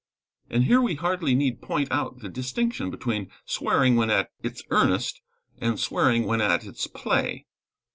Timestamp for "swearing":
3.45-3.97, 5.79-6.25